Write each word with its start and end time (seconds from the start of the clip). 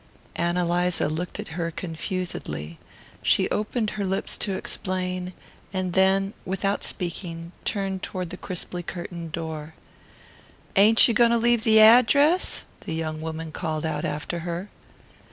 Ann 0.35 0.57
Eliza 0.57 1.07
looked 1.07 1.39
at 1.39 1.49
her 1.49 1.69
confusedly. 1.69 2.79
She 3.21 3.47
opened 3.51 3.91
her 3.91 4.03
lips 4.03 4.35
to 4.37 4.55
explain, 4.55 5.33
and 5.71 5.93
then, 5.93 6.33
without 6.43 6.83
speaking, 6.83 7.51
turned 7.65 8.01
toward 8.01 8.31
the 8.31 8.37
crisply 8.37 8.81
curtained 8.81 9.31
door. 9.31 9.75
"Ain't 10.75 11.07
you 11.07 11.13
going 11.13 11.29
to 11.29 11.37
leave 11.37 11.63
the 11.63 11.79
AD 11.79 12.07
dress?" 12.07 12.63
the 12.85 12.95
young 12.95 13.21
woman 13.21 13.51
called 13.51 13.85
out 13.85 14.03
after 14.03 14.39
her. 14.39 14.71